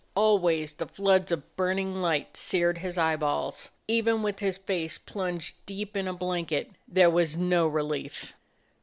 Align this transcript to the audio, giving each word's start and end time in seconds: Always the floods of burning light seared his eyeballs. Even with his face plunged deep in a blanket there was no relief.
Always 0.15 0.73
the 0.73 0.87
floods 0.87 1.31
of 1.31 1.55
burning 1.55 1.91
light 1.91 2.35
seared 2.35 2.79
his 2.79 2.97
eyeballs. 2.97 3.69
Even 3.87 4.23
with 4.23 4.39
his 4.39 4.57
face 4.57 4.97
plunged 4.97 5.63
deep 5.67 5.95
in 5.95 6.07
a 6.07 6.11
blanket 6.13 6.71
there 6.87 7.11
was 7.11 7.37
no 7.37 7.67
relief. 7.67 8.33